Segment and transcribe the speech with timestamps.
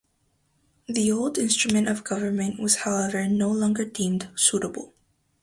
[0.87, 4.95] The old Instrument of Government was however no longer deemed suitable.